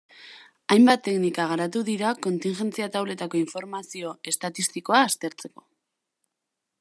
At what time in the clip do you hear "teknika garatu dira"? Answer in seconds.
1.07-2.13